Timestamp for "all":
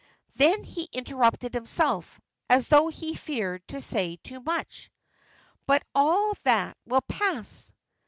5.93-6.33